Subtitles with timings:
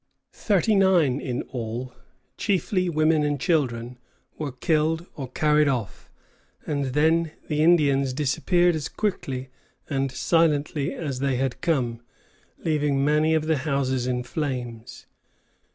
[0.33, 1.93] Thirty nine in all,
[2.35, 3.99] chiefly women and children,
[4.35, 6.09] were killed or carried off,
[6.65, 9.49] and then the Indians disappeared as quickly
[9.91, 12.01] and silently as they had come,
[12.65, 15.05] leaving many of the houses in flames.